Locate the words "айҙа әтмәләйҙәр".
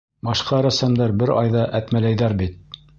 1.43-2.41